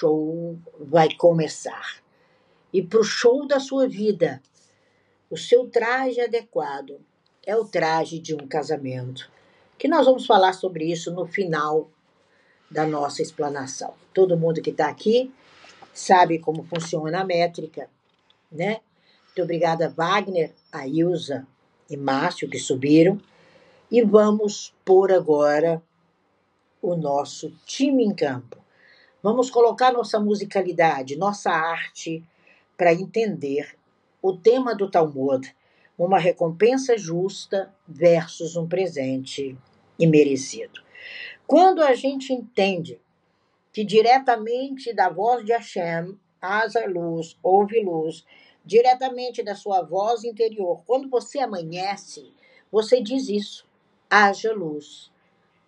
show 0.00 0.58
vai 0.78 1.14
começar. 1.14 2.00
E 2.72 2.82
para 2.82 3.00
o 3.00 3.04
show 3.04 3.46
da 3.46 3.60
sua 3.60 3.86
vida, 3.86 4.40
o 5.28 5.36
seu 5.36 5.68
traje 5.68 6.20
adequado 6.20 7.00
é 7.46 7.54
o 7.54 7.66
traje 7.66 8.18
de 8.18 8.34
um 8.34 8.48
casamento. 8.48 9.30
Que 9.78 9.88
nós 9.88 10.06
vamos 10.06 10.24
falar 10.24 10.54
sobre 10.54 10.90
isso 10.90 11.10
no 11.10 11.26
final 11.26 11.90
da 12.70 12.86
nossa 12.86 13.20
explanação. 13.20 13.92
Todo 14.14 14.38
mundo 14.38 14.62
que 14.62 14.70
está 14.70 14.88
aqui 14.88 15.32
sabe 15.92 16.38
como 16.38 16.62
funciona 16.62 17.20
a 17.20 17.24
métrica, 17.24 17.90
né? 18.50 18.80
Muito 19.26 19.42
obrigada, 19.42 19.88
Wagner, 19.88 20.52
a 20.72 20.86
Ilza 20.86 21.46
e 21.88 21.96
Márcio, 21.96 22.48
que 22.48 22.58
subiram. 22.58 23.20
E 23.90 24.02
vamos 24.02 24.72
pôr 24.84 25.12
agora 25.12 25.82
o 26.80 26.96
nosso 26.96 27.50
time 27.66 28.04
em 28.04 28.14
campo. 28.14 28.60
Vamos 29.22 29.50
colocar 29.50 29.92
nossa 29.92 30.18
musicalidade, 30.18 31.14
nossa 31.14 31.50
arte, 31.50 32.24
para 32.74 32.94
entender 32.94 33.76
o 34.22 34.34
tema 34.34 34.74
do 34.74 34.90
Talmud, 34.90 35.54
uma 35.98 36.18
recompensa 36.18 36.96
justa 36.96 37.70
versus 37.86 38.56
um 38.56 38.66
presente 38.66 39.58
imerecido. 39.98 40.80
Quando 41.46 41.82
a 41.82 41.92
gente 41.92 42.32
entende 42.32 42.98
que 43.70 43.84
diretamente 43.84 44.94
da 44.94 45.10
voz 45.10 45.44
de 45.44 45.52
Hashem, 45.52 46.18
asa 46.40 46.86
luz, 46.86 47.36
ouve 47.42 47.84
luz, 47.84 48.24
diretamente 48.64 49.42
da 49.42 49.54
sua 49.54 49.82
voz 49.82 50.24
interior, 50.24 50.80
quando 50.86 51.10
você 51.10 51.40
amanhece, 51.40 52.32
você 52.72 53.02
diz 53.02 53.28
isso: 53.28 53.68
haja 54.08 54.54
luz, 54.54 55.12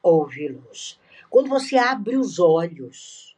ouve 0.02 0.48
luz. 0.48 0.98
Quando 1.28 1.50
você 1.50 1.76
abre 1.76 2.16
os 2.16 2.38
olhos, 2.38 3.31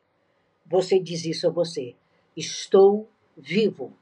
você 0.66 0.98
diz 0.98 1.24
isso 1.24 1.46
a 1.46 1.50
você. 1.50 1.95
Estou 2.36 3.09
vivo. 3.36 3.92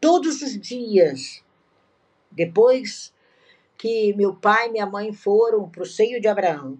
Todos 0.00 0.42
os 0.42 0.58
dias, 0.58 1.44
depois 2.30 3.12
que 3.76 4.12
meu 4.14 4.34
pai 4.34 4.68
e 4.68 4.72
minha 4.72 4.86
mãe 4.86 5.12
foram 5.12 5.68
para 5.68 5.82
o 5.82 5.86
seio 5.86 6.20
de 6.20 6.28
Abraão, 6.28 6.78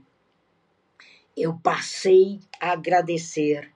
eu 1.37 1.59
passei 1.63 2.41
a 2.61 2.73
agradecer 2.73 3.73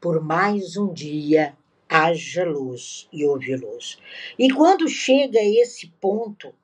por 0.00 0.22
mais 0.22 0.76
um 0.76 0.92
dia 0.92 1.56
haja 1.88 2.44
luz 2.44 3.08
e 3.12 3.24
houve 3.24 3.56
luz. 3.56 3.98
E 4.38 4.50
quando 4.50 4.88
chega 4.88 5.38
esse 5.40 5.86
ponto 6.00 6.54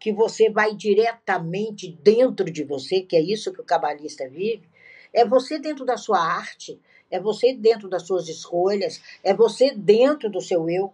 que 0.00 0.12
você 0.12 0.50
vai 0.50 0.74
diretamente 0.74 1.96
dentro 2.02 2.50
de 2.50 2.64
você, 2.64 3.02
que 3.02 3.14
é 3.14 3.20
isso 3.20 3.52
que 3.52 3.60
o 3.60 3.64
cabalista 3.64 4.28
vive, 4.28 4.68
é 5.12 5.24
você 5.24 5.58
dentro 5.58 5.84
da 5.84 5.96
sua 5.96 6.18
arte, 6.18 6.80
é 7.12 7.20
você 7.20 7.52
dentro 7.52 7.88
das 7.88 8.06
suas 8.06 8.26
escolhas, 8.26 9.00
é 9.22 9.34
você 9.34 9.70
dentro 9.70 10.30
do 10.30 10.40
seu 10.40 10.68
eu. 10.68 10.92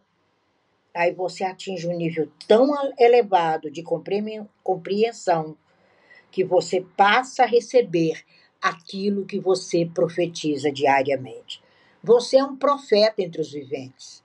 Aí 0.92 1.14
você 1.14 1.44
atinge 1.44 1.86
um 1.86 1.96
nível 1.96 2.28
tão 2.48 2.74
elevado 2.98 3.70
de 3.70 3.84
compreensão 3.84 5.56
que 6.30 6.42
você 6.42 6.84
passa 6.96 7.44
a 7.44 7.46
receber 7.46 8.24
aquilo 8.60 9.24
que 9.24 9.38
você 9.38 9.86
profetiza 9.86 10.72
diariamente. 10.72 11.62
Você 12.02 12.36
é 12.36 12.44
um 12.44 12.56
profeta 12.56 13.22
entre 13.22 13.40
os 13.40 13.52
viventes. 13.52 14.24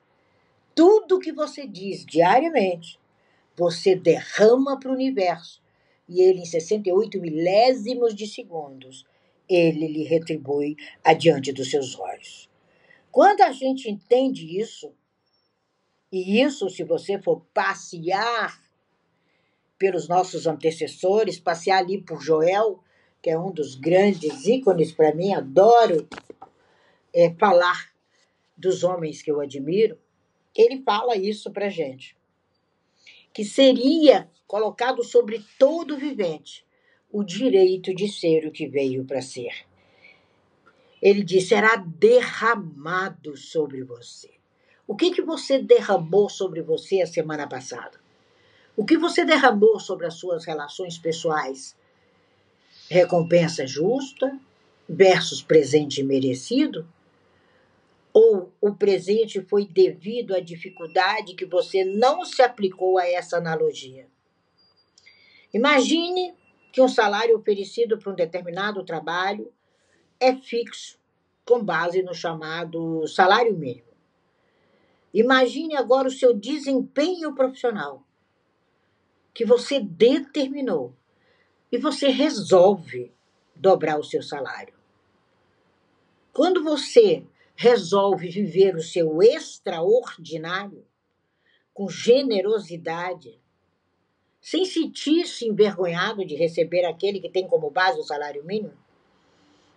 Tudo 0.73 1.19
que 1.19 1.31
você 1.31 1.67
diz 1.67 2.03
diariamente, 2.03 2.99
você 3.55 3.95
derrama 3.95 4.79
para 4.79 4.89
o 4.89 4.95
universo. 4.95 5.61
E 6.09 6.21
ele, 6.21 6.39
em 6.39 6.45
68 6.45 7.21
milésimos 7.21 8.15
de 8.15 8.25
segundos, 8.25 9.05
ele 9.49 9.87
lhe 9.87 10.03
retribui 10.03 10.75
adiante 11.03 11.51
dos 11.51 11.69
seus 11.69 11.97
olhos. 11.99 12.49
Quando 13.11 13.41
a 13.41 13.51
gente 13.51 13.89
entende 13.89 14.59
isso, 14.59 14.93
e 16.11 16.41
isso, 16.41 16.69
se 16.69 16.83
você 16.83 17.19
for 17.19 17.41
passear 17.53 18.61
pelos 19.77 20.07
nossos 20.07 20.47
antecessores, 20.47 21.39
passear 21.39 21.79
ali 21.79 22.01
por 22.01 22.21
Joel, 22.21 22.79
que 23.21 23.29
é 23.29 23.37
um 23.37 23.51
dos 23.51 23.75
grandes 23.75 24.45
ícones 24.45 24.91
para 24.91 25.13
mim, 25.13 25.33
adoro 25.33 26.07
é, 27.13 27.33
falar 27.33 27.91
dos 28.55 28.83
homens 28.83 29.21
que 29.21 29.31
eu 29.31 29.39
admiro, 29.39 29.97
ele 30.55 30.81
fala 30.83 31.15
isso 31.15 31.51
para 31.51 31.69
gente. 31.69 32.15
Que 33.33 33.43
seria 33.43 34.29
colocado 34.45 35.03
sobre 35.03 35.43
todo 35.57 35.97
vivente 35.97 36.65
o 37.13 37.23
direito 37.23 37.93
de 37.93 38.11
ser 38.11 38.47
o 38.47 38.51
que 38.51 38.67
veio 38.67 39.05
para 39.05 39.21
ser. 39.21 39.53
Ele 40.99 41.23
diz: 41.23 41.47
será 41.47 41.75
derramado 41.75 43.37
sobre 43.37 43.83
você. 43.83 44.31
O 44.87 44.95
que, 44.95 45.11
que 45.11 45.21
você 45.21 45.59
derramou 45.59 46.27
sobre 46.27 46.61
você 46.61 47.01
a 47.01 47.07
semana 47.07 47.47
passada? 47.47 48.01
O 48.75 48.83
que 48.83 48.97
você 48.97 49.23
derramou 49.23 49.79
sobre 49.79 50.07
as 50.07 50.15
suas 50.15 50.43
relações 50.43 50.97
pessoais? 50.97 51.75
Recompensa 52.89 53.67
justa 53.67 54.37
versus 54.89 55.41
presente 55.41 56.01
merecido? 56.01 56.87
Ou 58.11 58.51
o 58.59 58.73
presente 58.73 59.41
foi 59.41 59.65
devido 59.65 60.35
à 60.35 60.39
dificuldade 60.39 61.35
que 61.35 61.45
você 61.45 61.83
não 61.85 62.25
se 62.25 62.41
aplicou 62.41 62.97
a 62.97 63.07
essa 63.07 63.37
analogia? 63.37 64.07
Imagine 65.53 66.33
que 66.73 66.81
um 66.81 66.87
salário 66.87 67.37
oferecido 67.37 67.99
para 67.99 68.11
um 68.11 68.15
determinado 68.15 68.83
trabalho 68.83 69.53
é 70.19 70.35
fixo, 70.35 70.99
com 71.45 71.63
base 71.63 72.01
no 72.01 72.15
chamado 72.15 73.07
salário 73.07 73.55
mínimo. 73.55 73.93
Imagine 75.13 75.75
agora 75.75 76.07
o 76.07 76.11
seu 76.11 76.33
desempenho 76.33 77.35
profissional, 77.35 78.03
que 79.35 79.45
você 79.45 79.79
determinou, 79.79 80.95
e 81.71 81.77
você 81.77 82.07
resolve 82.07 83.13
dobrar 83.55 83.99
o 83.99 84.03
seu 84.03 84.23
salário. 84.23 84.73
Quando 86.31 86.63
você 86.63 87.23
resolve 87.55 88.29
viver 88.29 88.75
o 88.75 88.81
seu 88.81 89.21
extraordinário, 89.21 90.87
com 91.71 91.87
generosidade, 91.87 93.39
sem 94.43 94.65
sentir-se 94.65 95.47
envergonhado 95.47 96.25
de 96.25 96.35
receber 96.35 96.83
aquele 96.83 97.21
que 97.21 97.29
tem 97.29 97.47
como 97.47 97.71
base 97.71 97.97
o 97.97 98.03
salário 98.03 98.43
mínimo, 98.43 98.73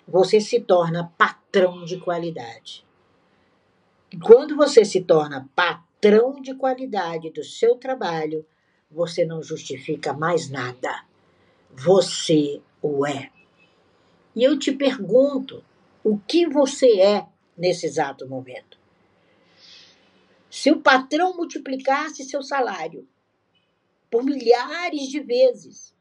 você 0.09 0.41
se 0.41 0.59
torna 0.59 1.13
patrão 1.17 1.85
de 1.85 1.99
qualidade. 2.01 2.85
Quando 4.21 4.57
você 4.57 4.85
se 4.85 5.03
torna 5.03 5.49
patrão 5.55 6.41
de 6.43 6.53
qualidade 6.53 7.31
do 7.31 7.45
seu 7.45 7.77
trabalho, 7.77 8.45
você 8.91 9.25
não 9.25 9.41
justifica 9.41 10.13
mais 10.13 10.51
nada. 10.51 11.05
Você 11.71 12.61
o 12.83 13.07
é. 13.07 13.31
E 14.35 14.43
eu 14.43 14.59
te 14.59 14.73
pergunto, 14.73 15.65
o 16.03 16.19
que 16.19 16.45
você 16.49 17.01
é 17.01 17.27
nesse 17.57 17.87
exato 17.87 18.29
momento? 18.29 18.77
Se 20.51 20.73
o 20.73 20.81
patrão 20.81 21.37
multiplicasse 21.37 22.25
seu 22.25 22.43
salário 22.43 23.07
por 24.11 24.23
milhares 24.25 25.09
de 25.09 25.21
vezes. 25.21 25.95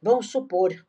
Vamos 0.00 0.30
supor. 0.30 0.86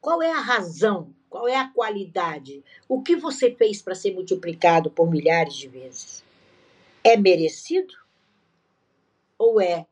Qual 0.00 0.20
é 0.22 0.32
a 0.32 0.40
razão? 0.40 1.14
Qual 1.30 1.48
é 1.48 1.56
a 1.56 1.68
qualidade? 1.68 2.62
O 2.88 3.02
que 3.02 3.16
você 3.16 3.54
fez 3.54 3.80
para 3.80 3.94
ser 3.94 4.12
multiplicado 4.12 4.90
por 4.90 5.08
milhares 5.08 5.54
de 5.54 5.68
vezes? 5.68 6.24
É 7.04 7.16
merecido? 7.16 7.94
Ou 9.38 9.60
é 9.60 9.86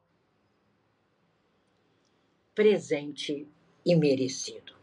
presente 2.55 3.49
e 3.87 3.97
merecido? 3.97 4.75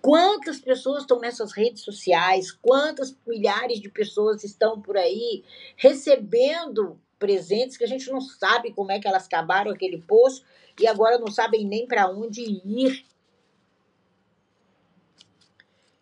Quantas 0.00 0.60
pessoas 0.60 1.02
estão 1.02 1.20
nessas 1.20 1.52
redes 1.52 1.82
sociais? 1.82 2.50
Quantas 2.50 3.16
milhares 3.26 3.80
de 3.80 3.88
pessoas 3.88 4.44
estão 4.44 4.80
por 4.82 4.96
aí 4.96 5.44
recebendo 5.76 7.00
presentes 7.22 7.76
que 7.76 7.84
a 7.84 7.86
gente 7.86 8.10
não 8.10 8.20
sabe 8.20 8.72
como 8.72 8.90
é 8.90 8.98
que 8.98 9.06
elas 9.06 9.26
acabaram 9.26 9.70
aquele 9.70 10.02
poço 10.02 10.42
e 10.80 10.88
agora 10.88 11.20
não 11.20 11.28
sabem 11.28 11.64
nem 11.64 11.86
para 11.86 12.10
onde 12.10 12.40
ir. 12.40 13.06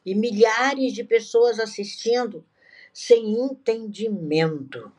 E 0.03 0.15
milhares 0.15 0.95
de 0.95 1.05
pessoas 1.05 1.61
assistindo 1.61 2.43
sem 2.91 3.35
entendimento. 3.35 4.91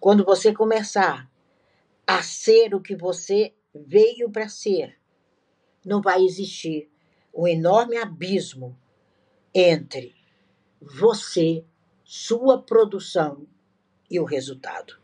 Quando 0.00 0.24
você 0.24 0.54
começar 0.54 1.30
a 2.06 2.22
ser 2.22 2.74
o 2.74 2.80
que 2.80 2.96
você 2.96 3.52
veio 3.74 4.30
para 4.30 4.48
ser, 4.48 4.98
não 5.84 6.00
vai 6.00 6.24
existir 6.24 6.90
um 7.34 7.46
enorme 7.46 7.98
abismo 7.98 8.74
entre 9.54 10.16
você, 10.80 11.62
sua 12.02 12.62
produção 12.62 13.46
e 14.10 14.18
o 14.20 14.24
resultado. 14.24 14.98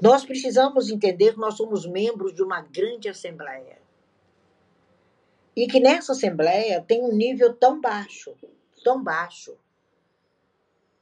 Nós 0.00 0.24
precisamos 0.24 0.88
entender 0.88 1.34
que 1.34 1.40
nós 1.40 1.56
somos 1.56 1.84
membros 1.86 2.34
de 2.34 2.42
uma 2.42 2.62
grande 2.62 3.08
assembleia. 3.08 3.78
E 5.54 5.66
que 5.66 5.78
nessa 5.78 6.12
assembleia 6.12 6.80
tem 6.80 7.02
um 7.02 7.12
nível 7.12 7.52
tão 7.52 7.80
baixo, 7.80 8.34
tão 8.82 9.02
baixo, 9.02 9.56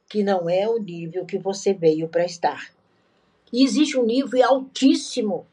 que 0.09 0.23
não 0.23 0.49
é 0.49 0.67
o 0.67 0.79
nível 0.79 1.25
que 1.25 1.37
você 1.37 1.73
veio 1.73 2.09
para 2.09 2.25
estar. 2.25 2.73
E 3.53 3.63
existe 3.63 3.97
um 3.97 4.03
nível 4.03 4.43
altíssimo 4.45 5.47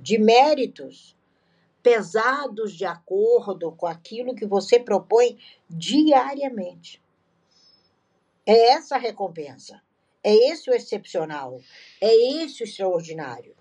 de 0.00 0.18
méritos, 0.18 1.14
pesados 1.82 2.72
de 2.72 2.86
acordo 2.86 3.70
com 3.72 3.86
aquilo 3.86 4.34
que 4.34 4.46
você 4.46 4.80
propõe 4.80 5.38
diariamente. 5.68 7.00
É 8.46 8.70
essa 8.72 8.96
a 8.96 8.98
recompensa. 8.98 9.80
É 10.24 10.34
esse 10.50 10.70
o 10.70 10.74
excepcional. 10.74 11.60
É 12.00 12.42
esse 12.42 12.62
o 12.62 12.64
extraordinário. 12.64 13.54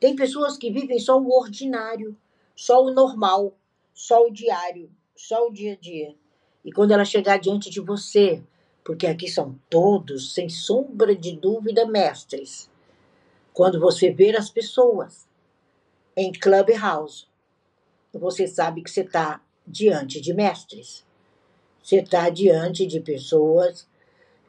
Tem 0.00 0.16
pessoas 0.16 0.56
que 0.56 0.70
vivem 0.70 0.98
só 0.98 1.18
o 1.18 1.30
ordinário, 1.38 2.16
só 2.56 2.82
o 2.82 2.90
normal, 2.90 3.54
só 3.92 4.26
o 4.26 4.30
diário, 4.30 4.90
só 5.14 5.46
o 5.46 5.52
dia 5.52 5.74
a 5.74 5.76
dia. 5.76 6.14
E 6.64 6.72
quando 6.72 6.92
ela 6.92 7.04
chegar 7.04 7.38
diante 7.38 7.68
de 7.68 7.80
você, 7.80 8.42
porque 8.82 9.06
aqui 9.06 9.28
são 9.28 9.58
todos, 9.68 10.32
sem 10.32 10.48
sombra 10.48 11.14
de 11.14 11.36
dúvida, 11.36 11.86
mestres. 11.86 12.70
Quando 13.52 13.78
você 13.78 14.10
ver 14.10 14.36
as 14.36 14.48
pessoas 14.48 15.28
em 16.16 16.32
Clubhouse, 16.32 17.26
você 18.12 18.46
sabe 18.46 18.82
que 18.82 18.90
você 18.90 19.02
está 19.02 19.42
diante 19.66 20.20
de 20.20 20.32
mestres. 20.32 21.04
Você 21.82 22.00
está 22.00 22.30
diante 22.30 22.86
de 22.86 23.00
pessoas 23.00 23.86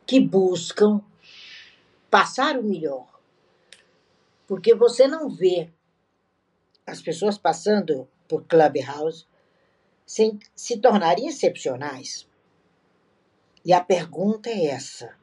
que 0.06 0.20
buscam 0.20 1.02
passar 2.10 2.58
o 2.58 2.64
melhor. 2.64 3.08
Porque 4.48 4.76
você 4.76 5.08
não 5.08 5.30
vê 5.30 5.72
as 6.86 7.02
pessoas 7.02 7.38
passando 7.38 8.08
por 8.28 8.46
Clubhouse 8.46 9.26
sem 10.06 10.40
se 10.56 10.78
tornarem 10.78 11.28
excepcionais. 11.28 12.28
E 13.66 13.74
a 13.74 13.84
pergunta 13.84 14.50
é 14.50 14.68
essa: 14.68 15.18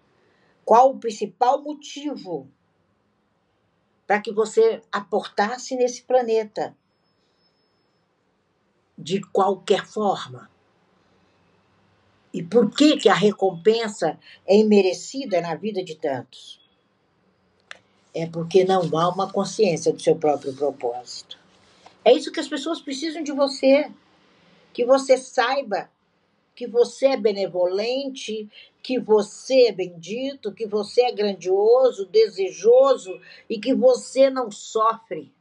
qual 0.64 0.90
o 0.90 0.98
principal 0.98 1.62
motivo 1.62 2.50
para 4.06 4.20
que 4.20 4.32
você 4.32 4.82
aportasse 4.90 5.76
nesse 5.76 6.02
planeta? 6.02 6.76
De 8.98 9.20
qualquer 9.20 9.86
forma. 9.86 10.51
E 12.32 12.42
por 12.42 12.70
que, 12.70 12.96
que 12.96 13.08
a 13.08 13.14
recompensa 13.14 14.18
é 14.46 14.56
imerecida 14.56 15.40
na 15.40 15.54
vida 15.54 15.82
de 15.82 15.94
tantos? 15.94 16.60
É 18.14 18.26
porque 18.26 18.64
não 18.64 18.82
há 18.98 19.08
uma 19.08 19.30
consciência 19.30 19.92
do 19.92 20.00
seu 20.00 20.16
próprio 20.16 20.54
propósito. 20.54 21.38
É 22.04 22.12
isso 22.12 22.32
que 22.32 22.40
as 22.40 22.48
pessoas 22.48 22.80
precisam 22.80 23.22
de 23.22 23.32
você. 23.32 23.90
Que 24.72 24.84
você 24.84 25.18
saiba 25.18 25.90
que 26.54 26.66
você 26.66 27.08
é 27.08 27.16
benevolente, 27.16 28.48
que 28.82 28.98
você 28.98 29.68
é 29.68 29.72
bendito, 29.72 30.52
que 30.52 30.66
você 30.66 31.02
é 31.02 31.12
grandioso, 31.12 32.06
desejoso 32.06 33.20
e 33.48 33.58
que 33.58 33.74
você 33.74 34.28
não 34.28 34.50
sofre 34.50 35.32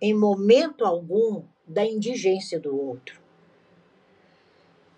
em 0.00 0.14
momento 0.14 0.84
algum 0.84 1.44
da 1.66 1.84
indigência 1.86 2.58
do 2.58 2.76
outro. 2.76 3.21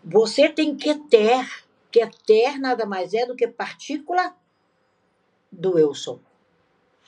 Você 0.06 0.51
tem 0.51 0.77
que 0.77 0.95
ter, 1.09 1.65
que 1.91 2.06
ter 2.27 2.59
nada 2.59 2.85
mais 2.85 3.15
é 3.15 3.25
do 3.25 3.35
que 3.35 3.49
partícula 3.49 4.37
do 5.51 5.79
eu 5.79 5.95
sou. 5.95 6.21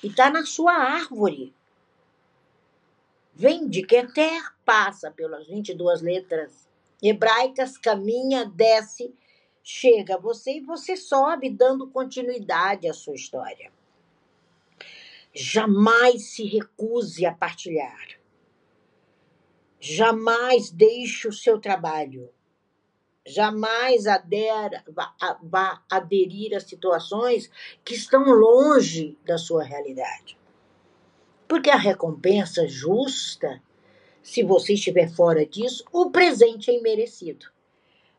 E 0.02 0.06
está 0.06 0.30
na 0.30 0.46
sua 0.46 0.72
árvore. 0.72 1.54
Vem 3.34 3.68
de 3.68 3.82
Keter, 3.82 4.50
passa 4.64 5.10
pelas 5.10 5.46
22 5.46 6.00
letras 6.00 6.66
hebraicas, 7.02 7.76
caminha, 7.76 8.46
desce, 8.46 9.14
chega 9.62 10.14
a 10.14 10.18
você 10.18 10.52
e 10.52 10.60
você 10.62 10.96
sobe, 10.96 11.50
dando 11.50 11.90
continuidade 11.90 12.88
à 12.88 12.94
sua 12.94 13.14
história. 13.14 13.70
Jamais 15.34 16.30
se 16.30 16.44
recuse 16.44 17.26
a 17.26 17.34
partilhar. 17.34 18.18
Jamais 19.78 20.70
deixe 20.70 21.28
o 21.28 21.32
seu 21.32 21.60
trabalho 21.60 22.32
jamais 23.26 24.06
adera, 24.06 24.84
vá, 25.42 25.82
aderir 25.90 26.56
a 26.56 26.60
situações 26.60 27.50
que 27.84 27.94
estão 27.94 28.22
longe 28.24 29.18
da 29.24 29.36
sua 29.36 29.64
realidade. 29.64 30.38
Porque 31.48 31.70
a 31.70 31.76
recompensa 31.76 32.66
justa, 32.66 33.62
se 34.22 34.42
você 34.42 34.74
estiver 34.74 35.08
fora 35.08 35.44
disso, 35.44 35.84
o 35.92 36.10
presente 36.10 36.70
é 36.70 36.78
imerecido. 36.78 37.46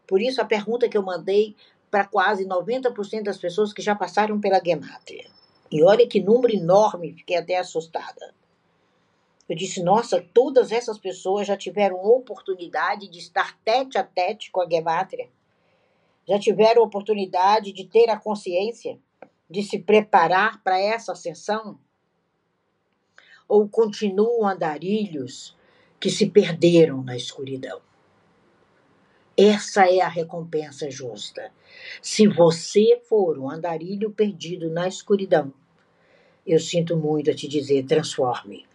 Por 0.06 0.22
isso, 0.22 0.42
a 0.42 0.46
pergunta 0.46 0.88
que 0.88 0.98
eu 0.98 1.04
mandei 1.04 1.56
para 1.90 2.06
quase 2.06 2.46
90% 2.46 3.24
das 3.24 3.38
pessoas 3.38 3.74
que 3.74 3.82
já 3.82 3.96
passaram 3.96 4.40
pela 4.40 4.62
gematria. 4.64 5.26
E 5.72 5.84
olha 5.84 6.08
que 6.08 6.22
número 6.22 6.54
enorme, 6.54 7.14
fiquei 7.14 7.38
até 7.38 7.58
assustada. 7.58 8.34
Eu 9.50 9.56
disse, 9.56 9.82
nossa, 9.82 10.22
todas 10.34 10.72
essas 10.72 10.98
pessoas 10.98 11.48
já 11.48 11.56
tiveram 11.56 12.04
oportunidade 12.04 13.08
de 13.08 13.20
estar 13.20 13.58
tete 13.64 13.98
a 13.98 14.04
tete 14.04 14.52
com 14.52 14.62
a 14.62 14.70
Gemátria. 14.70 15.30
Já 16.28 16.38
tiveram 16.38 16.84
oportunidade 16.84 17.72
de 17.72 17.86
ter 17.86 18.10
a 18.10 18.20
consciência, 18.20 19.00
de 19.50 19.64
se 19.64 19.80
preparar 19.80 20.62
para 20.62 20.78
essa 20.78 21.14
ascensão? 21.14 21.80
Ou 23.48 23.70
continuam 23.70 24.46
andarilhos 24.46 25.56
que 25.98 26.10
se 26.10 26.30
perderam 26.30 27.02
na 27.02 27.16
escuridão? 27.16 27.80
Essa 29.38 29.90
é 29.90 30.02
a 30.02 30.10
recompensa 30.10 30.92
justa. 30.92 31.54
Se 32.02 32.28
você 32.28 33.02
for 33.08 33.40
um 33.40 33.50
andarilho 33.50 34.12
perdido 34.12 34.70
na 34.70 34.90
escuridão, 34.90 35.54
eu 36.46 36.60
sinto 36.60 36.98
muito 36.98 37.32
a 37.32 37.36
te 37.36 37.48
dizer, 37.48 37.86
transforme 37.86 38.68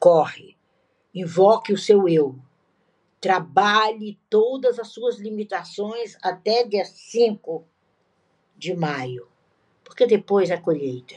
corre, 0.00 0.56
invoque 1.14 1.74
o 1.74 1.78
seu 1.78 2.08
eu, 2.08 2.38
trabalhe 3.20 4.18
todas 4.30 4.78
as 4.78 4.88
suas 4.88 5.18
limitações 5.18 6.16
até 6.22 6.64
dia 6.64 6.86
5 6.86 7.66
de 8.56 8.74
maio, 8.74 9.28
porque 9.84 10.06
depois 10.06 10.48
é 10.48 10.56
colheita. 10.56 11.16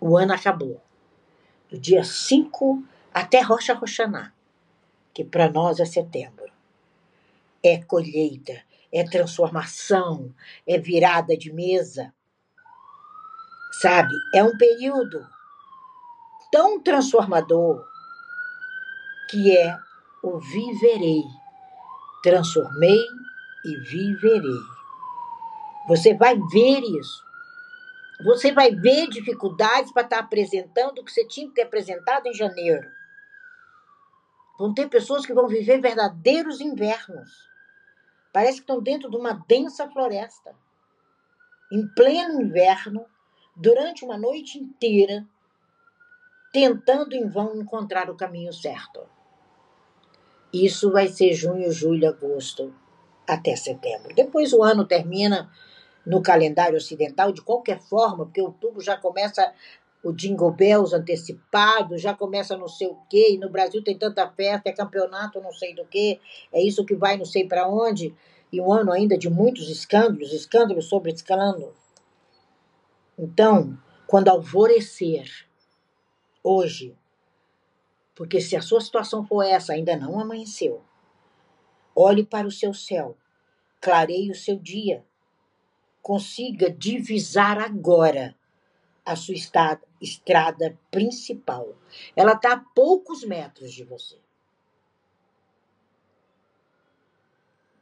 O 0.00 0.16
ano 0.16 0.34
acabou. 0.34 0.82
Do 1.70 1.78
dia 1.78 2.02
5 2.02 2.82
até 3.12 3.40
Rocha 3.40 3.72
Roxaná, 3.72 4.32
que 5.14 5.24
para 5.24 5.48
nós 5.48 5.78
é 5.78 5.84
setembro. 5.84 6.52
É 7.62 7.82
colheita, 7.82 8.62
é 8.92 9.04
transformação, 9.04 10.34
é 10.66 10.76
virada 10.78 11.36
de 11.36 11.52
mesa. 11.52 12.12
Sabe? 13.80 14.14
É 14.34 14.42
um 14.42 14.56
período 14.58 15.33
tão 16.54 16.80
transformador 16.80 17.84
que 19.28 19.56
é 19.56 19.76
o 20.22 20.38
viverei. 20.38 21.24
Transformei 22.22 23.00
e 23.64 23.76
viverei. 23.78 24.60
Você 25.88 26.14
vai 26.14 26.38
ver 26.52 26.78
isso. 26.78 27.24
Você 28.24 28.52
vai 28.52 28.70
ver 28.70 29.08
dificuldades 29.08 29.90
para 29.90 30.04
estar 30.04 30.20
apresentando 30.20 31.00
o 31.00 31.04
que 31.04 31.10
você 31.10 31.26
tinha 31.26 31.48
que 31.48 31.54
ter 31.54 31.62
apresentado 31.62 32.26
em 32.28 32.32
janeiro. 32.32 32.88
Vão 34.56 34.72
ter 34.72 34.88
pessoas 34.88 35.26
que 35.26 35.34
vão 35.34 35.48
viver 35.48 35.80
verdadeiros 35.80 36.60
invernos. 36.60 37.50
Parece 38.32 38.58
que 38.58 38.62
estão 38.62 38.80
dentro 38.80 39.10
de 39.10 39.16
uma 39.16 39.44
densa 39.48 39.90
floresta. 39.90 40.54
Em 41.72 41.84
pleno 41.88 42.40
inverno, 42.40 43.04
durante 43.56 44.04
uma 44.04 44.16
noite 44.16 44.56
inteira, 44.56 45.26
tentando 46.54 47.16
em 47.16 47.28
vão 47.28 47.56
encontrar 47.56 48.08
o 48.08 48.14
caminho 48.14 48.52
certo. 48.52 49.00
Isso 50.52 50.92
vai 50.92 51.08
ser 51.08 51.32
junho, 51.32 51.72
julho, 51.72 52.08
agosto, 52.08 52.72
até 53.26 53.56
setembro. 53.56 54.14
Depois 54.14 54.52
o 54.52 54.62
ano 54.62 54.84
termina 54.84 55.50
no 56.06 56.22
calendário 56.22 56.76
ocidental 56.76 57.32
de 57.32 57.42
qualquer 57.42 57.80
forma, 57.80 58.24
porque 58.24 58.40
outubro 58.40 58.80
já 58.80 58.96
começa 58.96 59.52
o 60.00 60.12
Jingle 60.12 60.52
Bells 60.52 60.94
antecipado, 60.94 61.98
já 61.98 62.14
começa 62.14 62.56
não 62.56 62.68
sei 62.68 62.86
o 62.86 62.98
quê, 63.10 63.32
e 63.32 63.38
no 63.38 63.50
Brasil 63.50 63.82
tem 63.82 63.98
tanta 63.98 64.28
festa, 64.28 64.68
é 64.68 64.72
campeonato 64.72 65.40
não 65.40 65.50
sei 65.50 65.74
do 65.74 65.84
quê, 65.86 66.20
é 66.52 66.62
isso 66.62 66.84
que 66.84 66.94
vai 66.94 67.16
não 67.16 67.24
sei 67.24 67.48
para 67.48 67.66
onde, 67.66 68.14
e 68.52 68.60
um 68.60 68.72
ano 68.72 68.92
ainda 68.92 69.18
de 69.18 69.28
muitos 69.28 69.68
escândalos, 69.68 70.32
escândalos 70.32 70.88
sobre 70.88 71.10
escândalo. 71.10 71.74
Então, 73.18 73.76
quando 74.06 74.28
alvorecer 74.28 75.48
hoje. 76.44 76.94
Porque 78.14 78.40
se 78.40 78.54
a 78.54 78.62
sua 78.62 78.80
situação 78.80 79.26
for 79.26 79.42
essa, 79.42 79.72
ainda 79.72 79.96
não 79.96 80.20
amanheceu. 80.20 80.84
Olhe 81.96 82.24
para 82.24 82.46
o 82.46 82.52
seu 82.52 82.74
céu, 82.74 83.16
clareie 83.80 84.30
o 84.30 84.34
seu 84.36 84.56
dia. 84.58 85.04
Consiga 86.02 86.70
divisar 86.70 87.58
agora 87.58 88.36
a 89.04 89.16
sua 89.16 89.34
estrada 90.00 90.78
principal. 90.90 91.74
Ela 92.14 92.32
está 92.32 92.52
a 92.52 92.64
poucos 92.74 93.24
metros 93.24 93.72
de 93.72 93.84
você. 93.84 94.18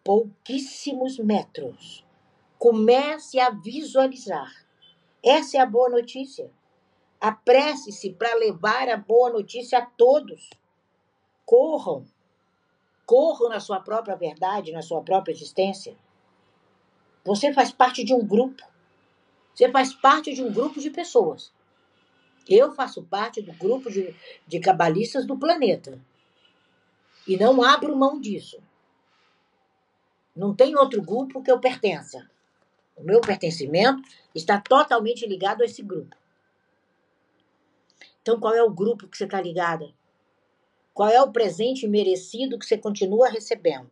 Pouquíssimos 0.04 1.18
metros. 1.18 2.04
Comece 2.58 3.38
a 3.38 3.50
visualizar. 3.50 4.66
Essa 5.22 5.58
é 5.58 5.60
a 5.60 5.66
boa 5.66 5.88
notícia. 5.88 6.50
Apresse-se 7.22 8.10
para 8.14 8.34
levar 8.34 8.88
a 8.88 8.96
boa 8.96 9.30
notícia 9.30 9.78
a 9.78 9.86
todos. 9.86 10.50
Corram. 11.46 12.04
Corram 13.06 13.48
na 13.48 13.60
sua 13.60 13.78
própria 13.78 14.16
verdade, 14.16 14.72
na 14.72 14.82
sua 14.82 15.00
própria 15.02 15.32
existência. 15.32 15.96
Você 17.24 17.52
faz 17.52 17.70
parte 17.70 18.02
de 18.02 18.12
um 18.12 18.26
grupo. 18.26 18.64
Você 19.54 19.70
faz 19.70 19.94
parte 19.94 20.34
de 20.34 20.42
um 20.42 20.52
grupo 20.52 20.80
de 20.80 20.90
pessoas. 20.90 21.52
Eu 22.48 22.74
faço 22.74 23.04
parte 23.04 23.40
do 23.40 23.52
grupo 23.52 23.88
de, 23.88 24.16
de 24.44 24.58
cabalistas 24.58 25.24
do 25.24 25.38
planeta. 25.38 26.00
E 27.24 27.36
não 27.36 27.62
abro 27.62 27.96
mão 27.96 28.20
disso. 28.20 28.60
Não 30.34 30.52
tem 30.52 30.76
outro 30.76 31.00
grupo 31.00 31.40
que 31.40 31.52
eu 31.52 31.60
pertença. 31.60 32.28
O 32.96 33.04
meu 33.04 33.20
pertencimento 33.20 34.02
está 34.34 34.60
totalmente 34.60 35.24
ligado 35.24 35.62
a 35.62 35.66
esse 35.66 35.84
grupo. 35.84 36.20
Então, 38.22 38.38
qual 38.38 38.54
é 38.54 38.62
o 38.62 38.70
grupo 38.70 39.08
que 39.08 39.16
você 39.16 39.24
está 39.24 39.40
ligada? 39.40 39.92
Qual 40.94 41.08
é 41.08 41.20
o 41.20 41.32
presente 41.32 41.88
merecido 41.88 42.58
que 42.58 42.64
você 42.64 42.78
continua 42.78 43.28
recebendo? 43.28 43.90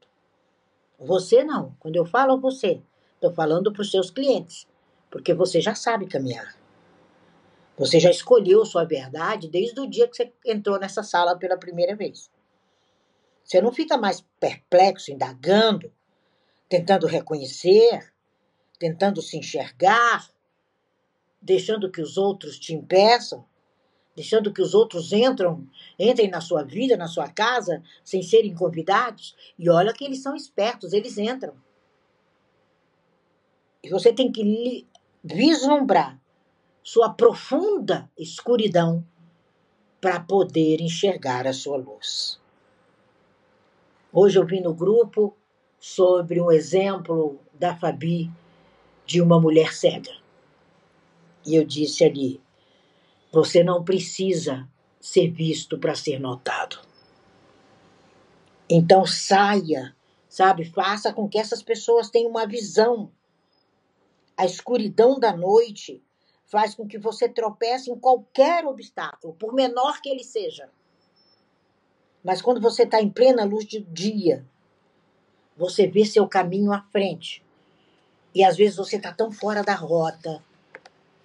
Você 0.98 1.42
não. 1.42 1.74
Quando 1.80 1.96
eu 1.96 2.06
falo 2.06 2.40
você, 2.40 2.80
estou 3.14 3.32
falando 3.32 3.72
para 3.72 3.82
os 3.82 3.90
seus 3.90 4.10
clientes, 4.10 4.68
porque 5.10 5.34
você 5.34 5.60
já 5.60 5.74
sabe 5.74 6.06
caminhar. 6.06 6.54
Você 7.76 7.98
já 7.98 8.10
escolheu 8.10 8.64
sua 8.64 8.84
verdade 8.84 9.48
desde 9.48 9.80
o 9.80 9.88
dia 9.88 10.06
que 10.06 10.14
você 10.14 10.32
entrou 10.44 10.78
nessa 10.78 11.02
sala 11.02 11.36
pela 11.36 11.56
primeira 11.56 11.96
vez. 11.96 12.30
Você 13.42 13.60
não 13.60 13.72
fica 13.72 13.96
mais 13.96 14.24
perplexo, 14.38 15.10
indagando, 15.10 15.90
tentando 16.68 17.06
reconhecer, 17.06 18.12
tentando 18.78 19.20
se 19.20 19.36
enxergar, 19.36 20.30
deixando 21.40 21.90
que 21.90 22.02
os 22.02 22.16
outros 22.16 22.58
te 22.58 22.74
impeçam, 22.74 23.44
deixando 24.20 24.52
que 24.52 24.60
os 24.60 24.74
outros 24.74 25.14
entram, 25.14 25.66
entrem 25.98 26.28
na 26.28 26.42
sua 26.42 26.62
vida, 26.62 26.94
na 26.94 27.08
sua 27.08 27.26
casa, 27.26 27.82
sem 28.04 28.22
serem 28.22 28.54
convidados. 28.54 29.34
E 29.58 29.70
olha 29.70 29.94
que 29.94 30.04
eles 30.04 30.22
são 30.22 30.36
espertos, 30.36 30.92
eles 30.92 31.16
entram. 31.16 31.54
E 33.82 33.88
você 33.88 34.12
tem 34.12 34.30
que 34.30 34.86
vislumbrar 35.24 36.20
sua 36.82 37.08
profunda 37.08 38.10
escuridão 38.18 39.02
para 40.02 40.20
poder 40.20 40.82
enxergar 40.82 41.46
a 41.46 41.54
sua 41.54 41.78
luz. 41.78 42.38
Hoje 44.12 44.38
eu 44.38 44.44
vi 44.44 44.60
no 44.60 44.74
grupo 44.74 45.34
sobre 45.78 46.42
um 46.42 46.52
exemplo 46.52 47.38
da 47.54 47.74
Fabi 47.74 48.30
de 49.06 49.22
uma 49.22 49.40
mulher 49.40 49.72
cega. 49.72 50.12
E 51.46 51.54
eu 51.54 51.64
disse 51.64 52.04
ali: 52.04 52.38
você 53.32 53.62
não 53.62 53.84
precisa 53.84 54.68
ser 55.00 55.30
visto 55.30 55.78
para 55.78 55.94
ser 55.94 56.18
notado. 56.18 56.80
Então 58.68 59.06
saia, 59.06 59.96
sabe? 60.28 60.64
Faça 60.64 61.12
com 61.12 61.28
que 61.28 61.38
essas 61.38 61.62
pessoas 61.62 62.10
tenham 62.10 62.30
uma 62.30 62.46
visão. 62.46 63.10
A 64.36 64.44
escuridão 64.44 65.18
da 65.18 65.36
noite 65.36 66.02
faz 66.46 66.74
com 66.74 66.86
que 66.86 66.98
você 66.98 67.28
tropece 67.28 67.90
em 67.90 67.98
qualquer 67.98 68.64
obstáculo, 68.64 69.34
por 69.34 69.54
menor 69.54 70.00
que 70.00 70.08
ele 70.08 70.24
seja. 70.24 70.68
Mas 72.22 72.42
quando 72.42 72.60
você 72.60 72.82
está 72.82 73.00
em 73.00 73.08
plena 73.08 73.44
luz 73.44 73.64
de 73.64 73.80
dia, 73.80 74.44
você 75.56 75.86
vê 75.86 76.04
seu 76.04 76.26
caminho 76.26 76.72
à 76.72 76.80
frente. 76.80 77.44
E 78.34 78.44
às 78.44 78.56
vezes 78.56 78.76
você 78.76 78.96
está 78.96 79.12
tão 79.12 79.30
fora 79.32 79.62
da 79.62 79.74
rota 79.74 80.42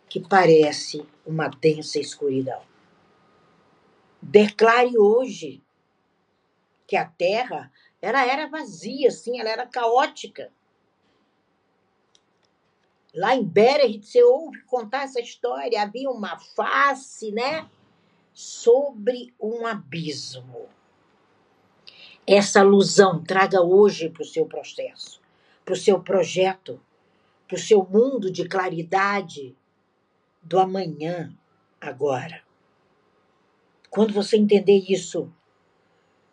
que 0.09 0.19
parece 0.19 1.05
uma 1.25 1.47
densa 1.47 1.99
escuridão. 1.99 2.61
Declare 4.21 4.97
hoje 4.97 5.63
que 6.87 6.95
a 6.95 7.05
Terra 7.05 7.71
ela 8.01 8.23
era 8.25 8.47
vazia, 8.47 9.09
sim, 9.09 9.39
ela 9.39 9.49
era 9.49 9.65
caótica. 9.65 10.51
Lá 13.13 13.35
em 13.35 13.43
Bereit, 13.43 14.05
você 14.05 14.21
ouve 14.23 14.61
contar 14.63 15.03
essa 15.03 15.19
história, 15.19 15.81
havia 15.81 16.09
uma 16.11 16.37
face, 16.37 17.31
né? 17.31 17.67
Sobre 18.33 19.33
um 19.39 19.65
abismo. 19.65 20.67
Essa 22.27 22.59
alusão 22.59 23.23
traga 23.23 23.61
hoje 23.61 24.09
para 24.09 24.21
o 24.21 24.25
seu 24.25 24.45
processo, 24.45 25.21
para 25.63 25.73
o 25.73 25.77
seu 25.77 25.99
projeto, 25.99 26.79
para 27.47 27.55
o 27.55 27.59
seu 27.59 27.83
mundo 27.83 28.29
de 28.29 28.47
claridade 28.47 29.55
do 30.45 30.59
amanhã, 30.59 31.33
agora. 31.81 32.43
Quando 33.89 34.13
você 34.13 34.37
entender 34.37 34.85
isso, 34.87 35.33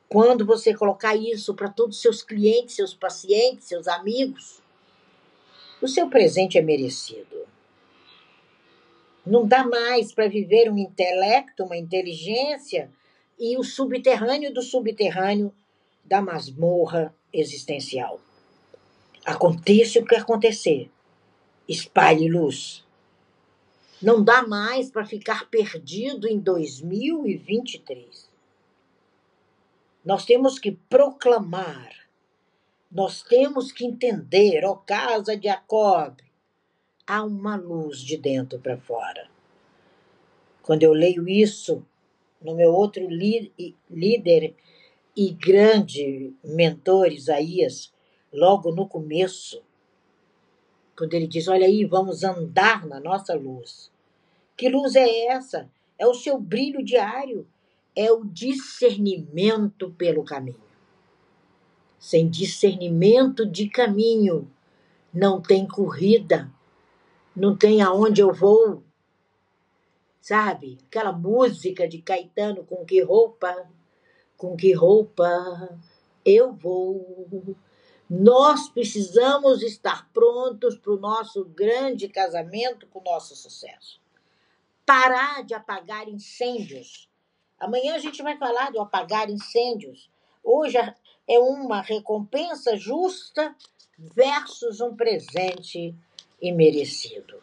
quando 0.07 0.45
você 0.45 0.75
colocar 0.75 1.17
isso 1.17 1.55
para 1.55 1.71
todos 1.71 1.97
os 1.97 2.03
seus 2.03 2.23
clientes, 2.23 2.77
seus 2.77 2.93
pacientes, 2.93 3.67
seus 3.67 3.89
amigos, 3.89 4.63
o 5.81 5.89
seu 5.89 6.11
presente 6.11 6.59
é 6.59 6.63
merecido. 6.63 7.47
Não 9.25 9.47
dá 9.47 9.65
mais 9.65 10.13
para 10.13 10.29
viver 10.29 10.71
um 10.71 10.77
intelecto, 10.77 11.65
uma 11.65 11.77
inteligência 11.77 12.91
e 13.39 13.57
o 13.57 13.63
subterrâneo 13.63 14.53
do 14.53 14.61
subterrâneo 14.61 15.55
da 16.05 16.21
masmorra 16.21 17.15
existencial. 17.33 18.21
Aconteça 19.25 20.01
o 20.01 20.05
que 20.05 20.17
acontecer, 20.17 20.91
espalhe 21.67 22.29
luz. 22.29 22.82
Não 24.03 24.23
dá 24.23 24.47
mais 24.47 24.91
para 24.91 25.07
ficar 25.07 25.49
perdido 25.49 26.27
em 26.27 26.39
2023. 26.39 28.31
Nós 30.05 30.25
temos 30.25 30.59
que 30.59 30.73
proclamar 30.73 32.03
nós 32.93 33.23
temos 33.23 33.73
que 33.73 33.87
entender, 33.87 34.67
ó 34.67 34.75
casa 34.75 35.35
de 35.35 35.49
Jacob, 35.49 36.19
há 37.07 37.25
uma 37.25 37.57
luz 37.57 38.01
de 38.01 38.19
dentro 38.19 38.59
para 38.59 38.77
fora. 38.77 39.31
Quando 40.63 40.83
eu 40.83 40.93
leio 40.93 41.27
isso 41.27 41.83
no 42.41 42.55
meu 42.55 42.71
outro 42.71 43.09
líder 43.09 44.55
e 45.17 45.31
grande 45.31 46.35
mentor, 46.45 47.11
Isaías, 47.11 47.91
logo 48.31 48.71
no 48.71 48.87
começo, 48.87 49.63
quando 50.95 51.15
ele 51.15 51.27
diz: 51.27 51.49
Olha 51.49 51.67
aí, 51.67 51.87
vamos 51.87 52.23
andar 52.23 52.87
na 52.87 53.01
nossa 53.01 53.35
luz. 53.35 53.91
Que 54.63 54.69
luz 54.69 54.95
é 54.95 55.27
essa? 55.27 55.69
É 55.99 56.07
o 56.07 56.15
seu 56.15 56.39
brilho 56.39 56.85
diário, 56.85 57.49
é 57.97 58.13
o 58.13 58.25
discernimento 58.25 59.91
pelo 59.91 60.23
caminho 60.23 60.63
sem 62.03 62.29
discernimento 62.29 63.47
de 63.47 63.69
caminho, 63.69 64.51
não 65.15 65.41
tem 65.41 65.65
corrida, 65.69 66.53
não 67.35 67.57
tem 67.57 67.81
aonde 67.81 68.21
eu 68.21 68.33
vou. 68.33 68.83
Sabe? 70.21 70.79
Aquela 70.89 71.13
música 71.13 71.87
de 71.87 72.03
Caetano 72.03 72.65
com 72.65 72.85
que 72.85 73.01
roupa, 73.01 73.71
com 74.37 74.57
que 74.57 74.73
roupa 74.73 75.79
eu 76.25 76.53
vou. 76.53 77.57
Nós 78.11 78.69
precisamos 78.69 79.63
estar 79.63 80.11
prontos 80.13 80.77
para 80.77 80.93
o 80.93 81.01
nosso 81.01 81.45
grande 81.45 82.09
casamento 82.09 82.89
com 82.89 82.99
o 82.99 83.05
nosso 83.05 83.37
sucesso. 83.37 84.02
Parar 84.93 85.43
de 85.43 85.55
apagar 85.55 86.07
incêndios. 86.07 87.09
Amanhã 87.59 87.95
a 87.95 87.99
gente 87.99 88.23
vai 88.23 88.37
falar 88.37 88.71
do 88.71 88.79
apagar 88.79 89.31
incêndios. 89.31 90.11
Hoje 90.45 90.77
é 90.77 91.39
uma 91.39 91.81
recompensa 91.81 92.77
justa 92.77 93.57
versus 93.99 94.83
um 94.83 94.95
presente 94.95 95.95
imerecido. 96.43 97.43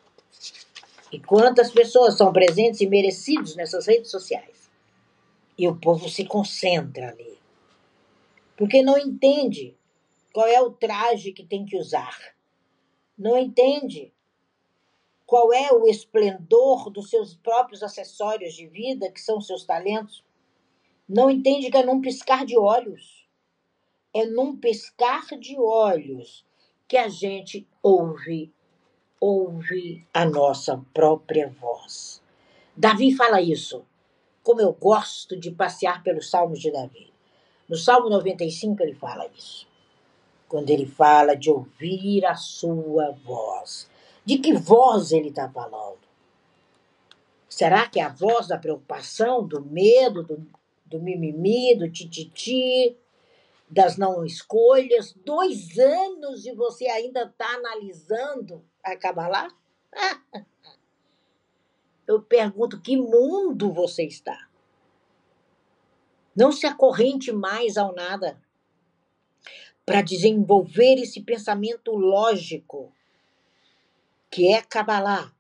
E 1.12 1.20
quantas 1.20 1.72
pessoas 1.72 2.15
são 2.15 2.32
presentes 2.32 2.82
e 2.82 2.88
merecidos 2.88 3.56
nessas 3.56 3.88
redes 3.88 4.12
sociais? 4.12 4.70
E 5.58 5.68
o 5.68 5.75
povo 5.75 6.08
se 6.08 6.25
concentra 6.25 7.10
ali. 7.10 7.36
Porque 8.56 8.84
não 8.84 8.96
entende 8.96 9.75
qual 10.32 10.46
é 10.46 10.62
o 10.62 10.70
traje 10.70 11.32
que 11.32 11.44
tem 11.44 11.65
que 11.65 11.77
usar. 11.77 12.15
Não 13.18 13.36
entende 13.36 14.13
qual 15.29 15.53
é 15.53 15.71
o 15.74 15.88
esplendor 15.88 16.89
dos 16.89 17.09
seus 17.12 17.36
próprios 17.36 17.83
acessórios 17.83 18.55
de 18.55 18.67
vida, 18.67 19.12
que 19.12 19.21
são 19.21 19.41
seus 19.41 19.63
talentos. 19.65 20.24
Não 21.07 21.29
entende 21.31 21.71
que 21.71 21.77
é 21.77 21.86
num 21.86 22.01
piscar 22.01 22.45
de 22.45 22.57
olhos 22.57 23.19
é 24.13 24.25
num 24.25 24.55
piscar 24.57 25.27
de 25.39 25.57
olhos 25.59 26.45
que 26.88 26.98
a 26.98 27.07
gente 27.07 27.67
ouve, 27.83 28.51
ouve 29.19 30.05
a 30.13 30.25
nossa 30.25 30.83
própria 30.93 31.48
voz. 31.62 32.21
Davi 32.75 33.15
fala 33.15 33.41
isso. 33.41 33.86
Como 34.43 34.62
eu 34.62 34.74
gosto 34.74 35.38
de 35.38 35.51
passear 35.51 36.01
pelos 36.03 36.29
salmos 36.29 36.59
de 36.59 36.71
Davi. 36.71 37.13
No 37.67 37.77
Salmo 37.77 38.09
95 38.09 38.81
ele 38.81 38.95
fala 38.95 39.27
isso. 39.38 39.67
quando 40.48 40.71
ele 40.71 40.88
fala 40.88 41.36
de 41.36 41.51
ouvir 41.51 42.25
a 42.25 42.36
sua 42.36 43.12
voz. 43.24 43.89
De 44.29 44.38
que 44.38 44.53
voz 44.53 45.12
ele 45.12 45.29
está 45.29 45.50
falando? 45.50 46.07
Será 47.50 47.89
que 47.89 48.00
é 48.00 48.03
a 48.03 48.09
voz 48.09 48.45
da 48.48 48.59
preocupação, 48.59 49.43
do 49.43 49.59
medo, 49.59 50.21
do, 50.21 50.48
do 50.86 51.01
mimimi, 51.01 51.75
do 51.75 51.91
tititi, 51.91 52.95
das 53.67 53.98
não 53.98 54.24
escolhas? 54.24 55.13
Dois 55.25 55.79
anos 55.79 56.45
e 56.45 56.51
você 56.51 56.86
ainda 56.86 57.24
está 57.24 57.55
analisando 57.55 58.63
a 58.83 58.95
Kabbalah? 58.95 59.48
Eu 62.05 62.21
pergunto, 62.21 62.79
que 62.79 62.95
mundo 62.95 63.74
você 63.74 64.03
está? 64.03 64.48
Não 66.36 66.51
se 66.51 66.67
acorrente 66.67 67.31
mais 67.31 67.77
ao 67.77 67.95
nada 67.95 68.39
para 69.83 70.03
desenvolver 70.03 71.00
esse 71.00 71.19
pensamento 71.19 71.95
lógico 71.95 72.93
que 74.29 74.53
é 74.53 74.62
Kabbalah 74.62 75.33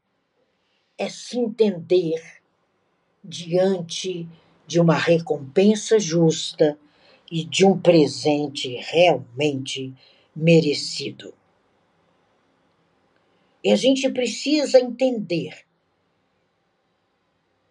é 0.97 1.09
se 1.09 1.37
entender 1.37 2.41
diante 3.23 4.27
de 4.65 4.79
uma 4.79 4.95
recompensa 4.95 5.99
justa 5.99 6.77
e 7.31 7.43
de 7.43 7.65
um 7.65 7.79
presente 7.79 8.75
realmente 8.75 9.93
merecido. 10.35 11.33
E 13.63 13.71
a 13.71 13.75
gente 13.75 14.09
precisa 14.09 14.79
entender 14.79 15.65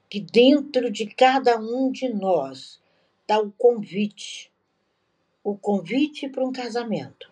que 0.09 0.21
dentro 0.21 0.91
de 0.91 1.07
cada 1.07 1.59
um 1.59 1.91
de 1.91 2.09
nós 2.09 2.81
está 3.23 3.39
o 3.39 3.51
convite 3.53 4.51
o 5.49 5.57
convite 5.57 6.29
para 6.29 6.45
um 6.45 6.53
casamento. 6.53 7.31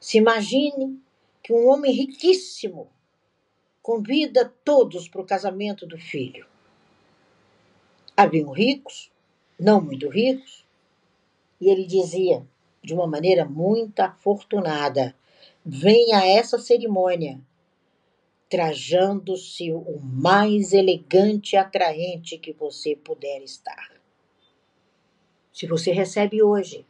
Se 0.00 0.16
imagine 0.16 0.98
que 1.42 1.52
um 1.52 1.68
homem 1.68 1.92
riquíssimo 1.92 2.90
convida 3.82 4.52
todos 4.64 5.08
para 5.08 5.20
o 5.20 5.26
casamento 5.26 5.86
do 5.86 5.98
filho. 5.98 6.46
Haviam 8.16 8.50
ricos, 8.52 9.10
não 9.58 9.80
muito 9.80 10.08
ricos, 10.08 10.64
e 11.60 11.68
ele 11.68 11.84
dizia, 11.84 12.46
de 12.82 12.94
uma 12.94 13.06
maneira 13.06 13.44
muito 13.44 14.00
afortunada: 14.00 15.14
venha 15.64 16.18
a 16.18 16.26
essa 16.26 16.58
cerimônia 16.58 17.40
trajando-se 18.48 19.72
o 19.72 19.98
mais 19.98 20.74
elegante 20.74 21.54
e 21.54 21.56
atraente 21.56 22.36
que 22.36 22.52
você 22.52 22.94
puder 22.94 23.42
estar. 23.42 23.90
Se 25.50 25.66
você 25.66 25.90
recebe 25.90 26.42
hoje 26.42 26.84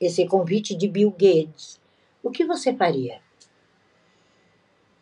esse 0.00 0.26
convite 0.26 0.74
de 0.74 0.88
Bill 0.88 1.10
Gates, 1.10 1.78
o 2.22 2.30
que 2.30 2.46
você 2.46 2.74
faria? 2.74 3.20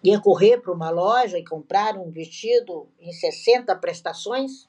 Ia 0.05 0.21
correr 0.21 0.61
para 0.61 0.73
uma 0.73 0.91
loja 0.91 1.39
e 1.39 1.45
comprar 1.45 1.97
um 1.97 2.11
vestido 2.11 2.91
em 3.01 3.11
60 3.11 3.75
prestações? 3.77 4.69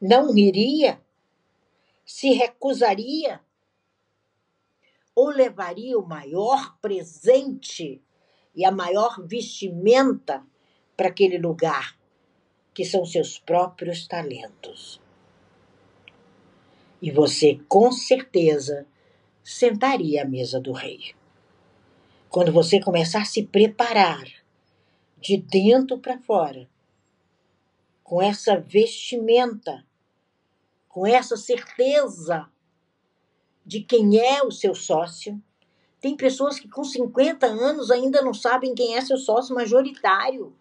Não 0.00 0.36
iria? 0.36 1.00
Se 2.04 2.30
recusaria? 2.30 3.40
Ou 5.14 5.28
levaria 5.28 5.96
o 5.96 6.04
maior 6.04 6.76
presente 6.80 8.02
e 8.56 8.64
a 8.64 8.72
maior 8.72 9.24
vestimenta 9.24 10.44
para 10.96 11.06
aquele 11.06 11.38
lugar, 11.38 11.96
que 12.74 12.84
são 12.84 13.04
seus 13.04 13.38
próprios 13.38 14.08
talentos? 14.08 15.00
E 17.00 17.12
você, 17.12 17.60
com 17.68 17.92
certeza, 17.92 18.84
sentaria 19.44 20.22
à 20.22 20.24
mesa 20.24 20.58
do 20.58 20.72
rei. 20.72 21.14
Quando 22.34 22.50
você 22.50 22.80
começar 22.80 23.22
a 23.22 23.24
se 23.24 23.44
preparar 23.44 24.24
de 25.20 25.36
dentro 25.36 26.00
para 26.00 26.18
fora, 26.18 26.68
com 28.02 28.20
essa 28.20 28.58
vestimenta, 28.58 29.86
com 30.88 31.06
essa 31.06 31.36
certeza 31.36 32.50
de 33.64 33.82
quem 33.82 34.18
é 34.18 34.42
o 34.42 34.50
seu 34.50 34.74
sócio. 34.74 35.40
Tem 36.00 36.16
pessoas 36.16 36.58
que 36.58 36.68
com 36.68 36.82
50 36.82 37.46
anos 37.46 37.88
ainda 37.88 38.20
não 38.20 38.34
sabem 38.34 38.74
quem 38.74 38.96
é 38.96 39.00
seu 39.00 39.16
sócio 39.16 39.54
majoritário. 39.54 40.52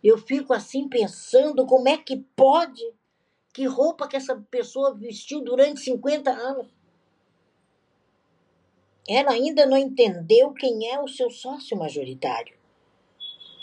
Eu 0.00 0.16
fico 0.16 0.54
assim 0.54 0.88
pensando 0.88 1.66
como 1.66 1.88
é 1.88 1.98
que 1.98 2.18
pode, 2.36 2.88
que 3.52 3.66
roupa 3.66 4.06
que 4.06 4.14
essa 4.14 4.36
pessoa 4.48 4.94
vestiu 4.94 5.42
durante 5.42 5.80
50 5.80 6.30
anos 6.30 6.68
ela 9.12 9.32
ainda 9.32 9.66
não 9.66 9.76
entendeu 9.76 10.52
quem 10.52 10.88
é 10.88 11.00
o 11.00 11.08
seu 11.08 11.30
sócio 11.30 11.76
majoritário. 11.76 12.56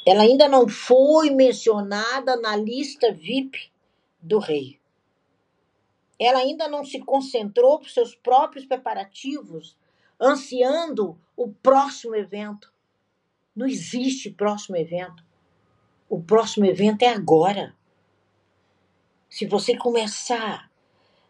Ela 0.06 0.24
ainda 0.24 0.48
não 0.50 0.68
foi 0.68 1.30
mencionada 1.30 2.36
na 2.36 2.56
lista 2.56 3.12
VIP 3.12 3.72
do 4.20 4.40
rei. 4.40 4.80
Ela 6.20 6.40
ainda 6.40 6.68
não 6.68 6.84
se 6.84 7.00
concentrou 7.00 7.80
para 7.80 7.90
seus 7.90 8.14
próprios 8.16 8.66
preparativos, 8.66 9.78
ansiando 10.20 11.18
o 11.38 11.50
próximo 11.50 12.16
evento. 12.16 12.74
Não 13.56 13.66
existe 13.66 14.30
próximo 14.30 14.76
evento. 14.76 15.24
O 16.10 16.22
próximo 16.22 16.66
evento 16.66 17.04
é 17.04 17.10
agora. 17.10 17.76
Se 19.30 19.46
você 19.46 19.78
começar 19.78 20.70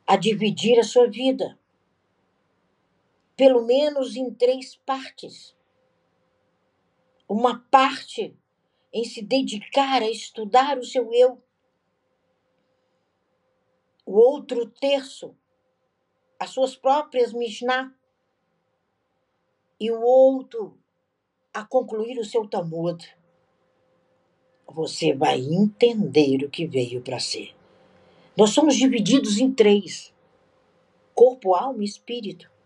a 0.08 0.16
dividir 0.16 0.80
a 0.80 0.84
sua 0.84 1.08
vida 1.08 1.59
pelo 3.40 3.66
menos 3.66 4.18
em 4.18 4.34
três 4.34 4.76
partes. 4.76 5.56
Uma 7.26 7.58
parte 7.72 8.36
em 8.92 9.06
se 9.06 9.22
dedicar 9.22 10.02
a 10.02 10.12
estudar 10.12 10.78
o 10.78 10.84
seu 10.84 11.14
eu. 11.14 11.42
O 14.06 14.12
outro 14.12 14.70
terço, 14.70 15.34
as 16.38 16.50
suas 16.50 16.76
próprias 16.76 17.32
Mishnah. 17.32 17.96
E 19.80 19.90
o 19.90 20.02
outro, 20.02 20.78
a 21.54 21.64
concluir 21.64 22.20
o 22.20 22.26
seu 22.26 22.46
Talmud. 22.46 23.08
Você 24.68 25.14
vai 25.14 25.40
entender 25.40 26.44
o 26.44 26.50
que 26.50 26.68
veio 26.68 27.02
para 27.02 27.22
ser. 27.22 27.56
Nós 28.36 28.50
somos 28.50 28.76
divididos 28.76 29.38
em 29.38 29.50
três: 29.50 30.14
corpo, 31.16 31.56
alma 31.56 31.84
e 31.84 31.86
espírito. 31.86 32.59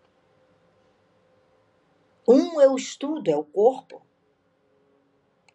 Um 2.27 2.61
eu 2.61 2.75
estudo, 2.75 3.29
é 3.29 3.35
o 3.35 3.43
corpo. 3.43 4.01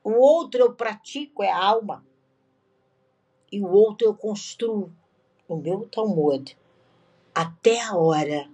O 0.04 0.12
outro 0.12 0.60
eu 0.60 0.74
pratico, 0.74 1.42
é 1.42 1.50
a 1.50 1.64
alma. 1.64 2.04
E 3.50 3.60
o 3.60 3.68
outro 3.68 4.06
eu 4.06 4.14
construo, 4.14 4.92
o 5.48 5.56
meu 5.56 5.88
Talmud, 5.88 6.56
até 7.34 7.80
a 7.80 7.96
hora 7.96 8.50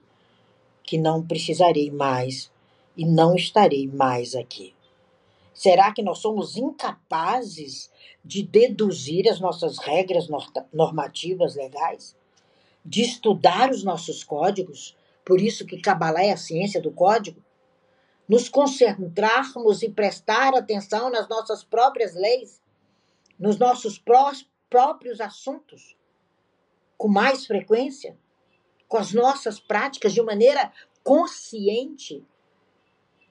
que 0.82 0.96
não 0.96 1.26
precisarei 1.26 1.90
mais 1.90 2.52
e 2.96 3.04
não 3.04 3.34
estarei 3.34 3.88
mais 3.88 4.34
aqui. 4.34 4.74
Será 5.52 5.92
que 5.92 6.02
nós 6.02 6.18
somos 6.18 6.56
incapazes 6.56 7.90
de 8.24 8.42
deduzir 8.42 9.28
as 9.28 9.40
nossas 9.40 9.78
regras 9.78 10.28
normativas 10.72 11.54
legais? 11.56 12.16
De 12.84 13.02
estudar 13.02 13.70
os 13.70 13.82
nossos 13.82 14.22
códigos? 14.22 14.96
Por 15.24 15.40
isso 15.40 15.64
que 15.64 15.80
Kabbalah 15.80 16.24
é 16.24 16.32
a 16.32 16.36
ciência 16.36 16.80
do 16.80 16.90
código? 16.90 17.43
Nos 18.28 18.48
concentrarmos 18.48 19.82
e 19.82 19.90
prestar 19.90 20.54
atenção 20.54 21.10
nas 21.10 21.28
nossas 21.28 21.62
próprias 21.62 22.14
leis, 22.14 22.62
nos 23.38 23.58
nossos 23.58 24.02
próprios 24.70 25.20
assuntos, 25.20 25.96
com 26.96 27.08
mais 27.08 27.46
frequência, 27.46 28.16
com 28.88 28.96
as 28.96 29.12
nossas 29.12 29.60
práticas 29.60 30.12
de 30.12 30.22
maneira 30.22 30.72
consciente, 31.02 32.24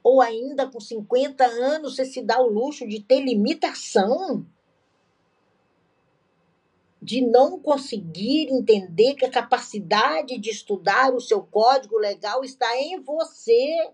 ou 0.03 0.21
ainda 0.21 0.69
com 0.69 0.79
50 0.79 1.43
anos 1.45 1.95
você 1.95 2.05
se 2.05 2.21
dá 2.21 2.39
o 2.39 2.49
luxo 2.49 2.87
de 2.87 3.01
ter 3.01 3.21
limitação, 3.21 4.45
de 7.01 7.19
não 7.19 7.59
conseguir 7.59 8.49
entender 8.49 9.15
que 9.15 9.25
a 9.25 9.31
capacidade 9.31 10.37
de 10.37 10.49
estudar 10.49 11.13
o 11.13 11.19
seu 11.19 11.41
código 11.41 11.97
legal 11.97 12.43
está 12.45 12.77
em 12.77 13.01
você. 13.01 13.91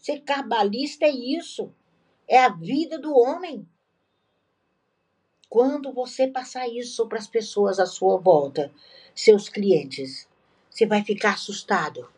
Ser 0.00 0.20
cabalista 0.20 1.04
é 1.04 1.10
isso. 1.10 1.70
É 2.26 2.38
a 2.38 2.48
vida 2.48 2.98
do 2.98 3.14
homem. 3.14 3.68
Quando 5.46 5.92
você 5.92 6.26
passar 6.26 6.66
isso 6.68 7.06
para 7.06 7.18
as 7.18 7.26
pessoas 7.26 7.78
à 7.78 7.84
sua 7.84 8.16
volta, 8.16 8.72
seus 9.14 9.50
clientes, 9.50 10.26
você 10.70 10.86
vai 10.86 11.04
ficar 11.04 11.34
assustado, 11.34 12.08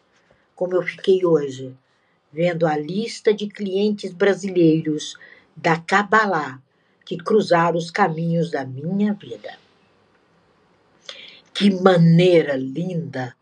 como 0.55 0.77
eu 0.77 0.83
fiquei 0.83 1.25
hoje, 1.25 1.77
vendo 2.33 2.69
a 2.69 2.77
lista 2.77 3.35
de 3.35 3.49
clientes 3.49 4.13
brasileiros 4.13 5.17
da 5.57 5.81
Cabalá 5.81 6.63
que 7.05 7.17
cruzaram 7.17 7.77
os 7.77 7.91
caminhos 7.91 8.51
da 8.51 8.65
minha 8.65 9.13
vida. 9.13 9.59
Que 11.53 11.69
maneira 11.71 12.55
linda 12.55 13.35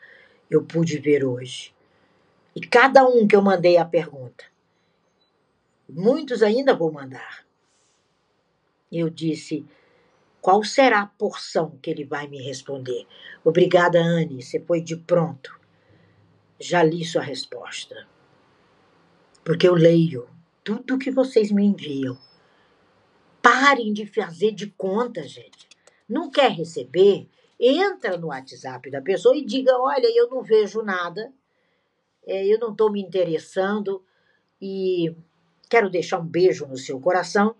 eu 0.48 0.64
pude 0.64 0.98
ver 0.98 1.24
hoje 1.24 1.74
E 2.54 2.60
cada 2.60 3.04
um 3.06 3.26
que 3.26 3.36
eu 3.36 3.42
mandei 3.42 3.76
a 3.76 3.84
pergunta, 3.84 4.44
muitos 5.88 6.42
ainda 6.42 6.74
vou 6.74 6.90
mandar. 6.92 7.44
Eu 8.90 9.08
disse: 9.08 9.64
qual 10.40 10.64
será 10.64 11.02
a 11.02 11.06
porção 11.06 11.78
que 11.82 11.90
ele 11.90 12.04
vai 12.04 12.26
me 12.26 12.42
responder? 12.42 13.06
Obrigada, 13.44 14.00
Anne, 14.00 14.42
você 14.42 14.58
foi 14.58 14.80
de 14.80 14.96
pronto. 14.96 15.58
Já 16.58 16.82
li 16.82 17.04
sua 17.04 17.22
resposta. 17.22 18.06
Porque 19.44 19.68
eu 19.68 19.74
leio 19.74 20.28
tudo 20.64 20.98
que 20.98 21.10
vocês 21.10 21.50
me 21.50 21.64
enviam. 21.64 22.18
Parem 23.42 23.92
de 23.92 24.06
fazer 24.06 24.52
de 24.52 24.66
conta, 24.66 25.22
gente. 25.26 25.68
Não 26.08 26.30
quer 26.30 26.50
receber? 26.50 27.28
Entra 27.58 28.16
no 28.16 28.28
WhatsApp 28.28 28.90
da 28.90 29.00
pessoa 29.00 29.36
e 29.36 29.44
diga: 29.44 29.78
olha, 29.78 30.06
eu 30.16 30.28
não 30.30 30.42
vejo 30.42 30.82
nada, 30.82 31.32
é, 32.26 32.46
eu 32.46 32.58
não 32.58 32.72
estou 32.72 32.90
me 32.90 33.00
interessando 33.00 34.04
e 34.60 35.14
quero 35.68 35.88
deixar 35.88 36.18
um 36.18 36.26
beijo 36.26 36.66
no 36.66 36.76
seu 36.76 37.00
coração, 37.00 37.54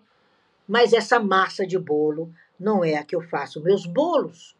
mas 0.67 0.93
essa 0.93 1.19
massa 1.19 1.65
de 1.65 1.77
bolo 1.77 2.33
não 2.59 2.83
é 2.83 2.95
a 2.95 3.03
que 3.03 3.15
eu 3.15 3.21
faço 3.21 3.61
meus 3.61 3.85
bolos. 3.85 4.55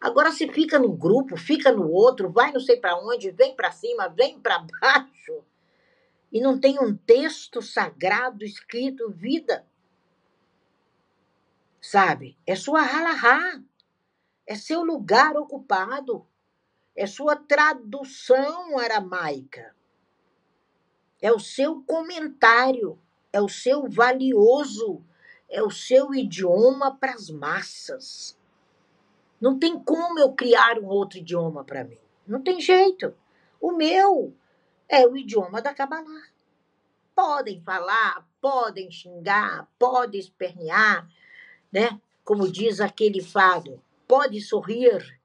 Agora 0.00 0.30
se 0.30 0.46
fica 0.52 0.78
num 0.78 0.94
grupo, 0.94 1.36
fica 1.36 1.72
no 1.72 1.90
outro, 1.90 2.30
vai 2.30 2.52
não 2.52 2.60
sei 2.60 2.76
para 2.76 2.98
onde, 2.98 3.30
vem 3.30 3.54
para 3.56 3.72
cima, 3.72 4.08
vem 4.08 4.38
para 4.38 4.58
baixo 4.80 5.42
e 6.32 6.40
não 6.40 6.58
tem 6.58 6.78
um 6.78 6.94
texto 6.94 7.62
sagrado 7.62 8.44
escrito 8.44 9.10
vida. 9.10 9.64
Sabe? 11.80 12.36
É 12.46 12.54
sua 12.54 12.82
halahá. 12.82 13.62
É 14.46 14.54
seu 14.54 14.82
lugar 14.82 15.36
ocupado. 15.36 16.26
É 16.96 17.06
sua 17.06 17.36
tradução 17.36 18.78
aramaica. 18.78 19.74
É 21.20 21.30
o 21.30 21.38
seu 21.38 21.82
comentário. 21.82 22.98
É 23.32 23.40
o 23.40 23.48
seu 23.48 23.88
valioso. 23.88 25.04
É 25.48 25.62
o 25.62 25.70
seu 25.70 26.14
idioma 26.14 26.96
para 26.96 27.12
as 27.12 27.28
massas. 27.28 28.38
Não 29.40 29.58
tem 29.58 29.78
como 29.78 30.18
eu 30.18 30.32
criar 30.32 30.78
um 30.78 30.86
outro 30.86 31.18
idioma 31.18 31.62
para 31.64 31.84
mim. 31.84 31.98
Não 32.26 32.42
tem 32.42 32.60
jeito. 32.60 33.14
O 33.60 33.72
meu 33.72 34.34
é 34.88 35.06
o 35.06 35.16
idioma 35.16 35.60
da 35.60 35.74
Kabbalah. 35.74 36.28
Podem 37.14 37.60
falar, 37.60 38.26
podem 38.40 38.90
xingar, 38.90 39.68
podem 39.78 40.20
espernear, 40.20 41.08
né? 41.72 42.00
Como 42.24 42.50
diz 42.50 42.80
aquele 42.80 43.22
fado, 43.22 43.82
pode 44.06 44.40
sorrir, 44.40 45.15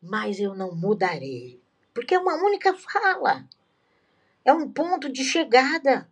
mas 0.00 0.40
eu 0.40 0.54
não 0.54 0.74
mudarei, 0.74 1.60
porque 1.94 2.14
é 2.14 2.18
uma 2.18 2.36
única 2.36 2.74
fala, 2.74 3.48
é 4.44 4.52
um 4.52 4.70
ponto 4.70 5.10
de 5.10 5.24
chegada. 5.24 6.08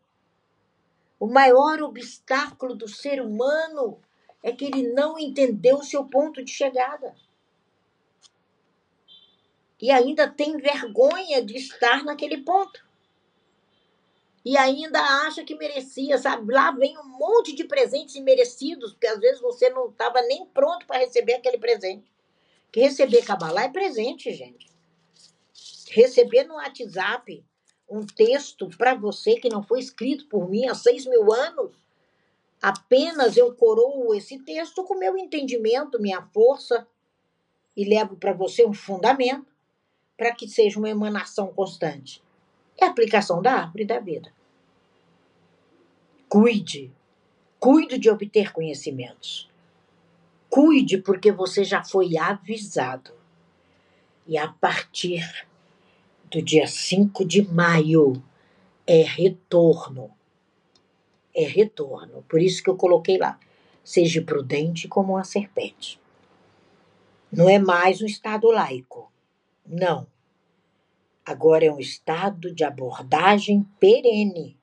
O 1.19 1.27
maior 1.27 1.83
obstáculo 1.83 2.75
do 2.75 2.87
ser 2.87 3.21
humano 3.21 4.01
é 4.43 4.53
que 4.53 4.67
ele 4.67 4.93
não 4.93 5.19
entendeu 5.19 5.79
o 5.79 5.85
seu 5.85 6.05
ponto 6.05 6.45
de 6.45 6.53
chegada. 6.53 7.15
E 9.81 9.91
ainda 9.91 10.29
tem 10.29 10.57
vergonha 10.59 11.45
de 11.45 11.57
estar 11.57 12.05
naquele 12.05 12.39
ponto 12.39 12.89
e 14.49 14.57
ainda 14.57 14.99
acha 15.27 15.45
que 15.45 15.55
merecia, 15.55 16.17
sabe? 16.17 16.55
Lá 16.55 16.71
vem 16.71 16.97
um 16.97 17.05
monte 17.05 17.55
de 17.55 17.65
presentes 17.65 18.15
imerecidos, 18.15 18.93
porque 18.93 19.07
às 19.07 19.19
vezes 19.19 19.43
você 19.43 19.69
não 19.69 19.91
estava 19.91 20.23
nem 20.23 20.47
pronto 20.47 20.87
para 20.87 21.01
receber 21.01 21.35
aquele 21.35 21.59
presente. 21.59 22.11
Que 22.71 22.81
receber 22.81 23.25
Kabbalah 23.25 23.65
é 23.65 23.69
presente, 23.69 24.33
gente. 24.33 24.69
Receber 25.91 26.45
no 26.45 26.55
WhatsApp 26.55 27.45
um 27.89 28.05
texto 28.05 28.69
para 28.77 28.95
você 28.95 29.37
que 29.37 29.49
não 29.49 29.63
foi 29.63 29.81
escrito 29.81 30.27
por 30.27 30.49
mim 30.49 30.67
há 30.67 30.75
seis 30.75 31.07
mil 31.07 31.33
anos, 31.33 31.73
apenas 32.61 33.37
eu 33.37 33.55
coroo 33.55 34.15
esse 34.15 34.39
texto 34.41 34.85
com 34.85 34.99
meu 34.99 35.17
entendimento, 35.17 36.01
minha 36.01 36.21
força, 36.35 36.87
e 37.75 37.85
levo 37.85 38.17
para 38.17 38.33
você 38.33 38.67
um 38.67 38.75
fundamento 38.75 39.47
para 40.17 40.35
que 40.35 40.49
seja 40.49 40.79
uma 40.79 40.91
emanação 40.91 41.47
constante. 41.55 42.23
É 42.77 42.85
a 42.85 42.91
aplicação 42.91 43.41
da 43.41 43.53
árvore 43.53 43.85
da 43.85 44.01
vida. 44.01 44.33
Cuide. 46.29 46.93
Cuide 47.59 47.99
de 47.99 48.11
obter 48.11 48.53
conhecimentos. 48.53 49.49
Cuide 50.49 50.99
porque 50.99 51.31
você 51.31 51.63
já 51.65 51.85
foi 51.85 52.17
avisado. 52.17 53.13
E 54.27 54.37
a 54.37 54.49
partir 54.49 55.47
do 56.31 56.43
dia 56.43 56.67
5 56.67 57.25
de 57.25 57.43
maio 57.43 58.23
é 58.87 59.03
retorno. 59.03 60.11
É 61.35 61.45
retorno. 61.45 62.25
Por 62.29 62.41
isso 62.41 62.63
que 62.63 62.71
eu 62.71 62.77
coloquei 62.77 63.19
lá. 63.19 63.39
Seja 63.85 64.23
prudente 64.23 64.89
como 64.89 65.15
uma 65.15 65.25
serpente. 65.25 66.01
Não 67.31 67.49
é 67.49 67.59
mais 67.59 68.01
um 68.01 68.07
estado 68.07 68.51
laico. 68.51 69.13
Não. 69.67 70.07
Agora 71.25 71.65
é 71.65 71.71
um 71.71 71.79
estado 71.79 72.55
de 72.55 72.65
abordagem 72.65 73.63
perene 73.79 74.59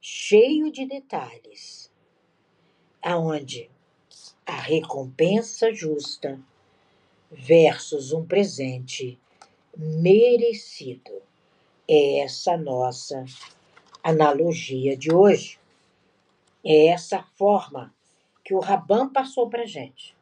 cheio 0.00 0.72
de 0.72 0.86
detalhes, 0.86 1.92
aonde 3.02 3.70
a 4.50 4.60
recompensa 4.60 5.72
justa 5.72 6.40
versus 7.30 8.12
um 8.12 8.26
presente 8.26 9.16
merecido. 9.76 11.22
É 11.88 12.18
essa 12.18 12.56
nossa 12.56 13.24
analogia 14.02 14.96
de 14.96 15.14
hoje. 15.14 15.56
É 16.64 16.86
essa 16.88 17.22
forma 17.36 17.94
que 18.44 18.52
o 18.52 18.58
Rabam 18.58 19.08
passou 19.08 19.48
para 19.48 19.64
gente, 19.66 20.16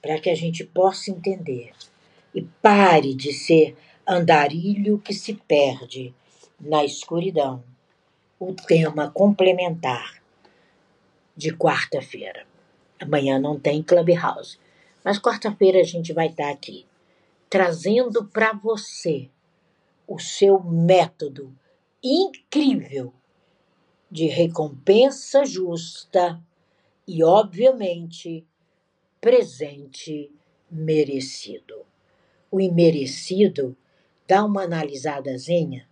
para 0.00 0.20
que 0.20 0.30
a 0.30 0.36
gente 0.36 0.64
possa 0.64 1.10
entender 1.10 1.72
e 2.32 2.42
pare 2.62 3.12
de 3.12 3.32
ser 3.32 3.76
andarilho 4.06 5.00
que 5.00 5.12
se 5.12 5.34
perde 5.34 6.14
na 6.60 6.84
escuridão 6.84 7.64
o 8.38 8.54
tema 8.54 9.10
complementar 9.10 10.22
de 11.36 11.52
quarta-feira. 11.52 12.47
Amanhã 13.00 13.38
não 13.38 13.58
tem 13.58 13.82
Clubhouse, 13.82 14.58
mas 15.04 15.18
quarta-feira 15.18 15.80
a 15.80 15.84
gente 15.84 16.12
vai 16.12 16.26
estar 16.26 16.50
aqui 16.50 16.86
trazendo 17.48 18.26
para 18.26 18.52
você 18.52 19.30
o 20.06 20.18
seu 20.18 20.62
método 20.62 21.54
incrível 22.02 23.12
de 24.10 24.26
recompensa 24.26 25.44
justa 25.44 26.42
e, 27.06 27.22
obviamente, 27.22 28.46
presente 29.20 30.30
merecido. 30.70 31.86
O 32.50 32.60
imerecido 32.60 33.76
dá 34.26 34.44
uma 34.44 34.62
analisadazinha 34.62 35.86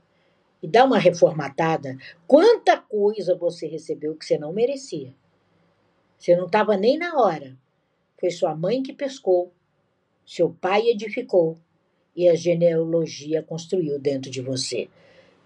e 0.62 0.68
dá 0.68 0.84
uma 0.84 0.98
reformatada, 0.98 1.96
quanta 2.26 2.78
coisa 2.78 3.34
você 3.34 3.66
recebeu 3.66 4.14
que 4.14 4.24
você 4.24 4.38
não 4.38 4.52
merecia. 4.52 5.14
Você 6.18 6.34
não 6.36 6.46
estava 6.46 6.76
nem 6.76 6.98
na 6.98 7.18
hora. 7.20 7.56
Foi 8.18 8.30
sua 8.30 8.54
mãe 8.54 8.82
que 8.82 8.92
pescou, 8.92 9.52
seu 10.24 10.50
pai 10.50 10.88
edificou 10.88 11.56
e 12.14 12.28
a 12.28 12.34
genealogia 12.34 13.42
construiu 13.42 13.98
dentro 13.98 14.30
de 14.30 14.40
você. 14.40 14.88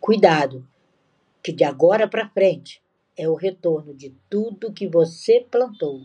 Cuidado, 0.01 0.67
que 1.43 1.53
de 1.53 1.65
agora 1.65 2.09
para 2.09 2.29
frente 2.31 2.83
é 3.17 3.29
o 3.29 3.35
retorno 3.35 3.93
de 3.95 4.15
tudo 4.31 4.73
que 4.73 4.87
você 4.87 5.45
plantou. 5.51 6.01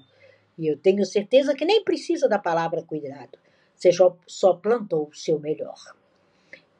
E 0.58 0.68
eu 0.68 0.78
tenho 0.78 1.06
certeza 1.06 1.56
que 1.56 1.64
nem 1.64 1.84
precisa 1.84 2.28
da 2.28 2.40
palavra 2.40 2.82
cuidado. 2.82 3.38
Você 3.76 3.92
só 4.28 4.54
plantou 4.54 5.10
o 5.10 5.16
seu 5.16 5.40
melhor. 5.40 5.78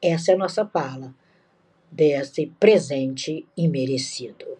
Essa 0.02 0.32
é 0.32 0.34
a 0.34 0.38
nossa 0.38 0.66
fala 0.66 1.14
desse 1.90 2.46
presente 2.58 3.46
imerecido. 3.56 4.58